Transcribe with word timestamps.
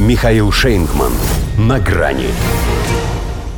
Михаил 0.00 0.50
Шейнгман. 0.50 1.12
На 1.58 1.78
грани. 1.78 2.28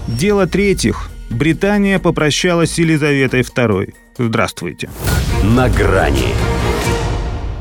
Дело 0.08 0.48
третьих. 0.48 1.08
Британия 1.30 2.00
попрощалась 2.00 2.72
с 2.72 2.78
Елизаветой 2.78 3.42
II. 3.42 3.94
Здравствуйте. 4.18 4.90
На 5.44 5.68
грани. 5.68 6.34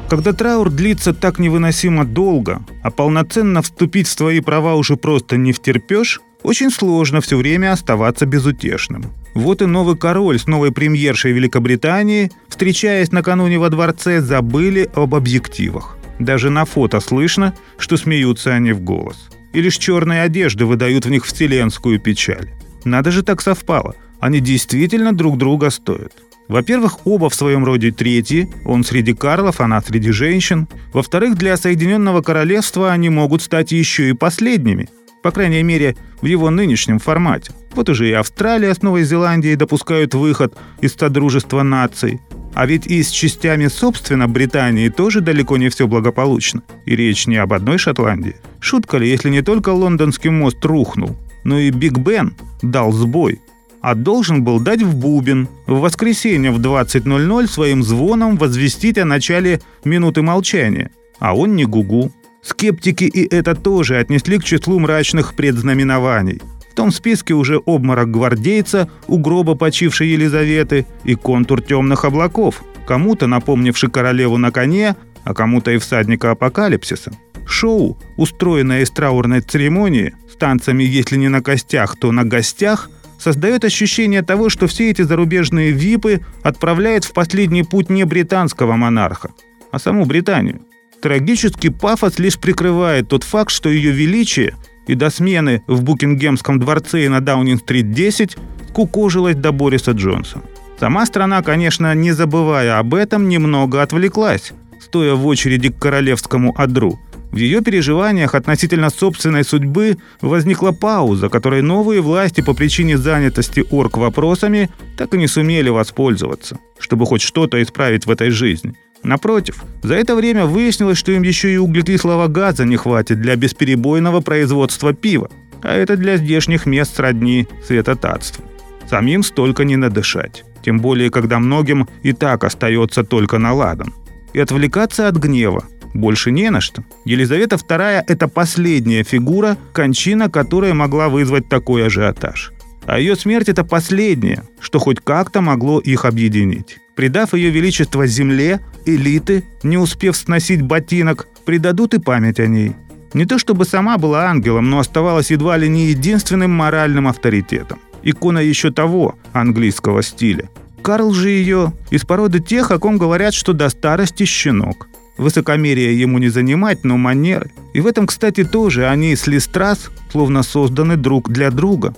Когда 0.09 0.33
траур 0.33 0.71
длится 0.71 1.13
так 1.13 1.38
невыносимо 1.38 2.05
долго, 2.05 2.63
а 2.81 2.89
полноценно 2.89 3.62
вступить 3.62 4.07
в 4.07 4.12
свои 4.12 4.40
права 4.40 4.74
уже 4.74 4.96
просто 4.96 5.38
не 5.38 5.54
втерпешь, 5.54 6.20
очень 6.42 6.72
сложно 6.72 7.22
все 7.22 7.38
время 7.38 7.74
оставаться 7.74 8.26
безутешным. 8.26 9.13
Вот 9.36 9.62
и 9.62 9.68
новый 9.68 9.96
король 9.96 10.40
с 10.40 10.48
новой 10.48 10.72
премьершей 10.72 11.34
Великобритании, 11.34 12.32
встречаясь 12.50 13.12
накануне 13.12 13.60
во 13.60 13.70
дворце, 13.70 14.22
забыли 14.22 14.90
об 14.96 15.13
объективах. 15.13 16.00
Даже 16.22 16.52
на 16.52 16.66
фото 16.66 16.99
слышно, 16.99 17.55
что 17.80 17.98
смеются 17.98 18.53
они 18.53 18.73
в 18.73 18.81
голос. 18.81 19.30
И 19.53 19.62
лишь 19.62 19.77
черные 19.77 20.21
одежды 20.21 20.66
выдают 20.66 21.05
в 21.05 21.09
них 21.09 21.25
вселенскую 21.25 21.99
печаль. 21.99 22.52
Надо 22.85 23.09
же 23.09 23.23
так 23.23 23.41
совпало. 23.41 23.95
Они 24.20 24.39
действительно 24.39 25.13
друг 25.13 25.39
друга 25.39 25.71
стоят. 25.71 26.13
Во-первых, 26.47 27.07
оба 27.07 27.30
в 27.30 27.34
своем 27.34 27.66
роде 27.66 27.91
третьи, 27.91 28.47
он 28.66 28.84
среди 28.84 29.13
карлов, 29.13 29.61
она 29.61 29.81
среди 29.81 30.11
женщин. 30.11 30.67
Во-вторых, 30.94 31.35
для 31.35 31.57
Соединенного 31.57 32.22
Королевства 32.22 32.91
они 32.91 33.09
могут 33.09 33.41
стать 33.41 33.72
еще 33.72 34.09
и 34.09 34.13
последними. 34.13 34.89
По 35.23 35.31
крайней 35.31 35.63
мере, 35.63 35.95
в 36.22 36.27
его 36.27 36.52
нынешнем 36.52 36.99
формате. 36.99 37.52
Вот 37.73 37.89
уже 37.89 38.09
и 38.09 38.13
Австралия 38.13 38.75
с 38.75 38.83
Новой 38.83 39.05
Зеландией 39.05 39.55
допускают 39.55 40.13
выход 40.13 40.55
из 40.81 40.94
Содружества 40.94 41.63
наций. 41.63 42.22
А 42.53 42.65
ведь 42.65 42.85
и 42.87 43.01
с 43.01 43.09
частями, 43.09 43.67
собственно, 43.67 44.27
Британии 44.27 44.89
тоже 44.89 45.21
далеко 45.21 45.57
не 45.57 45.69
все 45.69 45.87
благополучно. 45.87 46.61
И 46.85 46.95
речь 46.95 47.27
не 47.27 47.37
об 47.37 47.53
одной 47.53 47.77
Шотландии. 47.77 48.35
Шутка 48.59 48.97
ли, 48.97 49.09
если 49.09 49.29
не 49.29 49.41
только 49.41 49.69
лондонский 49.69 50.29
мост 50.29 50.63
рухнул, 50.65 51.15
но 51.43 51.59
и 51.59 51.71
Биг 51.71 51.97
Бен 51.97 52.35
дал 52.61 52.91
сбой. 52.91 53.39
А 53.81 53.95
должен 53.95 54.43
был 54.43 54.59
дать 54.59 54.83
в 54.83 54.95
бубен 54.95 55.47
в 55.66 55.80
воскресенье 55.80 56.52
в 56.52 56.59
20.00 56.59 57.47
своим 57.47 57.83
звоном 57.83 58.38
возвестить 58.38 58.99
о 58.99 59.05
начале 59.05 59.59
минуты 59.83 60.21
молчания. 60.21 60.91
А 61.19 61.36
он 61.36 61.55
не 61.55 61.65
гугу. 61.65 62.11
Скептики 62.43 63.05
и 63.05 63.27
это 63.33 63.55
тоже 63.55 63.97
отнесли 63.97 64.38
к 64.38 64.43
числу 64.43 64.80
мрачных 64.80 65.36
предзнаменований. 65.36 66.41
В 66.72 66.73
том 66.73 66.91
списке 66.91 67.33
уже 67.33 67.61
обморок 67.66 68.11
гвардейца 68.11 68.89
у 69.08 69.17
гроба 69.17 69.55
почившей 69.55 70.08
Елизаветы 70.08 70.88
и 71.03 71.16
контур 71.16 71.61
темных 71.61 72.05
облаков, 72.05 72.64
кому-то 72.88 73.27
напомнивший 73.27 73.91
королеву 73.91 74.38
на 74.38 74.52
коне, 74.52 74.95
а 75.25 75.33
кому-то 75.33 75.72
и 75.72 75.77
всадника 75.77 76.31
апокалипсиса. 76.31 77.11
Шоу, 77.45 77.99
устроенное 78.16 78.83
из 78.83 78.89
траурной 78.89 79.42
церемонии, 79.42 80.16
с 80.31 80.38
танцами 80.38 80.86
если 80.86 81.17
не 81.17 81.27
на 81.27 81.42
костях, 81.42 81.97
то 81.99 82.14
на 82.14 82.23
гостях, 82.23 82.89
создает 83.19 83.66
ощущение 83.66 84.22
того, 84.22 84.49
что 84.49 84.67
все 84.67 84.92
эти 84.92 85.02
зарубежные 85.02 85.72
випы 85.72 86.22
отправляют 86.42 87.03
в 87.03 87.11
последний 87.11 87.64
путь 87.64 87.89
не 87.89 88.05
британского 88.05 88.77
монарха, 88.77 89.31
а 89.72 89.77
саму 89.77 90.05
Британию. 90.05 90.61
Трагический 91.02 91.72
пафос 91.72 92.17
лишь 92.17 92.39
прикрывает 92.39 93.09
тот 93.09 93.23
факт, 93.23 93.52
что 93.52 93.69
ее 93.69 93.92
величие 93.92 94.55
и 94.92 94.95
до 94.95 95.09
смены 95.09 95.64
в 95.67 95.84
Букингемском 95.84 96.59
дворце 96.59 97.06
и 97.06 97.08
на 97.08 97.22
Даунинг-стрит 97.22 97.92
10 97.92 98.36
кукожилась 98.73 99.38
до 99.38 99.53
Бориса 99.53 99.92
Джонса. 99.92 100.42
Сама 100.81 101.06
страна, 101.06 101.42
конечно, 101.42 101.95
не 101.95 102.11
забывая 102.11 102.78
об 102.78 102.94
этом, 102.94 103.30
немного 103.30 103.81
отвлеклась, 103.81 104.52
стоя 104.81 105.14
в 105.16 105.25
очереди 105.28 105.70
к 105.70 105.80
королевскому 105.80 106.53
адру. 106.58 107.00
В 107.31 107.38
ее 107.38 107.61
переживаниях 107.61 108.36
относительно 108.36 108.89
собственной 108.89 109.45
судьбы 109.45 109.98
возникла 110.20 110.72
пауза, 110.73 111.30
которой 111.30 111.61
новые 111.61 112.02
власти 112.02 112.42
по 112.42 112.53
причине 112.53 112.98
занятости 112.98 113.64
орг 113.72 113.95
вопросами 113.95 114.70
так 114.98 115.14
и 115.14 115.17
не 115.17 115.28
сумели 115.28 115.70
воспользоваться, 115.70 116.58
чтобы 116.80 117.05
хоть 117.05 117.21
что-то 117.21 117.64
исправить 117.64 118.05
в 118.05 118.11
этой 118.11 118.30
жизни– 118.30 118.76
Напротив, 119.04 119.64
за 119.82 119.95
это 119.95 120.16
время 120.16 120.45
выяснилось, 120.45 120.98
что 120.98 121.12
им 121.12 121.23
еще 121.23 121.54
и 121.54 121.58
углекислого 121.58 122.28
газа 122.28 122.66
не 122.66 122.78
хватит 122.78 123.20
для 123.20 123.36
бесперебойного 123.36 124.22
производства 124.22 124.94
пива, 124.94 125.30
а 125.64 125.73
это 125.73 125.98
для 125.98 126.17
здешних 126.17 126.66
мест 126.66 126.95
сродни 126.95 127.48
светотатству. 127.66 128.44
Самим 128.90 129.24
столько 129.24 129.64
не 129.64 129.76
надышать, 129.76 130.44
тем 130.64 130.80
более, 130.80 131.10
когда 131.10 131.40
многим 131.40 131.88
и 132.04 132.14
так 132.14 132.44
остается 132.44 133.04
только 133.04 133.40
на 133.40 133.54
ладан. 133.54 133.94
И 134.34 134.40
отвлекаться 134.40 135.08
от 135.08 135.16
гнева 135.16 135.66
больше 135.94 136.32
не 136.32 136.50
на 136.50 136.62
что. 136.62 136.84
Елизавета 137.06 137.56
II– 137.56 138.04
это 138.08 138.28
последняя 138.28 139.04
фигура, 139.04 139.58
кончина 139.74 140.30
которая 140.30 140.74
могла 140.74 141.10
вызвать 141.10 141.50
такой 141.50 141.86
ажиотаж. 141.86 142.54
А 142.86 143.00
ее 143.00 143.16
смерть– 143.16 143.50
это 143.50 143.64
последнее, 143.64 144.44
что 144.60 144.80
хоть 144.80 145.00
как-то 145.00 145.42
могло 145.42 145.80
их 145.80 146.06
объединить. 146.06 146.78
Придав 147.02 147.34
ее 147.34 147.50
величество 147.50 148.06
земле, 148.06 148.60
элиты, 148.86 149.44
не 149.64 149.80
успев 149.80 150.16
сносить 150.16 150.62
ботинок, 150.62 151.28
придадут 151.46 151.96
и 151.96 152.00
память 152.00 152.40
о 152.40 152.46
ней. 152.46 152.76
Не 153.16 153.26
то 153.26 153.40
чтобы 153.40 153.66
сама 153.66 153.98
была 153.98 154.26
ангелом, 154.30 154.70
но 154.70 154.78
оставалась 154.78 155.32
едва 155.32 155.58
ли 155.58 155.68
не 155.68 155.88
единственным 155.88 156.52
моральным 156.52 157.08
авторитетом. 157.08 157.80
Икона 158.04 158.38
еще 158.38 158.70
того 158.70 159.16
английского 159.34 160.04
стиля. 160.04 160.48
Карл 160.84 161.12
же 161.12 161.32
ее 161.32 161.74
из 161.90 162.06
породы 162.06 162.40
тех, 162.40 162.70
о 162.70 162.78
ком 162.78 163.00
говорят, 163.00 163.34
что 163.34 163.54
до 163.54 163.70
старости 163.70 164.26
щенок. 164.26 164.88
Высокомерие 165.18 166.00
ему 166.00 166.20
не 166.20 166.30
занимать, 166.30 166.84
но 166.84 166.98
манеры. 166.98 167.52
И 167.74 167.82
в 167.82 167.88
этом, 167.88 168.06
кстати, 168.06 168.44
тоже 168.44 168.88
они 168.88 169.16
с 169.16 169.26
Листрас 169.26 169.90
словно 170.12 170.44
созданы 170.44 170.98
друг 170.98 171.32
для 171.32 171.50
друга 171.50 171.96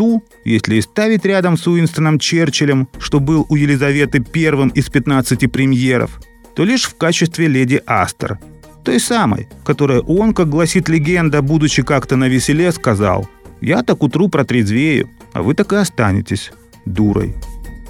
ту, 0.00 0.24
если 0.46 0.76
и 0.76 0.80
ставить 0.80 1.26
рядом 1.26 1.58
с 1.58 1.66
Уинстоном 1.66 2.18
Черчиллем, 2.18 2.88
что 2.98 3.20
был 3.20 3.44
у 3.50 3.56
Елизаветы 3.56 4.20
первым 4.20 4.70
из 4.70 4.88
15 4.88 5.52
премьеров, 5.52 6.18
то 6.56 6.64
лишь 6.64 6.84
в 6.84 6.96
качестве 6.96 7.48
леди 7.48 7.82
Астер, 7.84 8.38
той 8.82 8.98
самой, 8.98 9.46
которая 9.62 10.00
он, 10.00 10.32
как 10.32 10.48
гласит 10.48 10.88
легенда, 10.88 11.42
будучи 11.42 11.82
как-то 11.82 12.16
на 12.16 12.28
веселе, 12.28 12.72
сказал 12.72 13.28
«Я 13.60 13.82
так 13.82 14.02
утру 14.02 14.28
протрезвею, 14.28 15.10
а 15.34 15.42
вы 15.42 15.52
так 15.52 15.70
и 15.74 15.76
останетесь 15.76 16.50
дурой». 16.86 17.34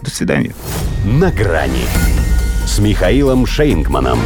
До 0.02 0.10
свидания. 0.10 0.52
На 1.04 1.30
грани 1.30 1.84
с 2.66 2.80
Михаилом 2.80 3.46
Шейнгманом. 3.46 4.18